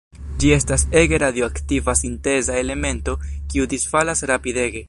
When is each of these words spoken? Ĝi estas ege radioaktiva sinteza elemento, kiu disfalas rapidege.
Ĝi 0.43 0.47
estas 0.53 0.85
ege 1.01 1.19
radioaktiva 1.23 1.95
sinteza 2.01 2.57
elemento, 2.65 3.17
kiu 3.53 3.73
disfalas 3.75 4.29
rapidege. 4.35 4.79